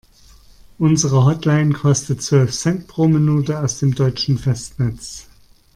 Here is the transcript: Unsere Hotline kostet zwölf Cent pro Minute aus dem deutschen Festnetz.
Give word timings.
Unsere 0.79 1.25
Hotline 1.25 1.73
kostet 1.75 2.23
zwölf 2.23 2.53
Cent 2.57 2.87
pro 2.87 3.07
Minute 3.07 3.59
aus 3.59 3.77
dem 3.77 3.93
deutschen 3.93 4.39
Festnetz. 4.39 5.29